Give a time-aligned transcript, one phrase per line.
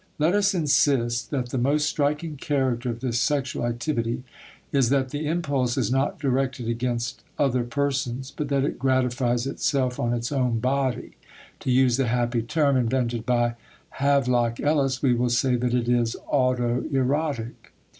[0.17, 4.23] Let us insist that the most striking character of this sexual activity
[4.71, 9.99] is that the impulse is not directed against other persons but that it gratifies itself
[9.99, 11.17] on its own body;
[11.59, 13.53] to use the happy term invented by
[13.89, 17.69] Havelock Ellis, we will say that it is autoerotic.